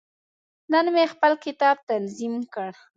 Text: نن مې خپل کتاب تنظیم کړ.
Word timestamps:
نن 0.71 0.85
مې 0.93 1.03
خپل 1.13 1.31
کتاب 1.45 1.77
تنظیم 1.89 2.35
کړ. 2.53 2.69